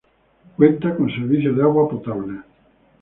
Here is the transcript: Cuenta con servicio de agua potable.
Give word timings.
Cuenta 0.57 0.95
con 0.95 1.11
servicio 1.11 1.53
de 1.53 1.61
agua 1.61 1.87
potable. 1.87 2.41